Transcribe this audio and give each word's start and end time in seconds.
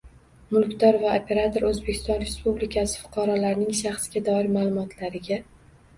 Mulkdor 0.55 0.95
va 1.01 1.11
operator 1.17 1.67
O‘zbekiston 1.69 2.17
Respublikasi 2.23 3.03
fuqarolarining 3.03 3.79
shaxsga 3.83 4.27
doir 4.31 4.51
ma’lumotlariga 4.57 5.43